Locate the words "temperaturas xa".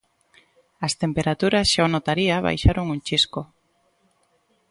1.03-1.81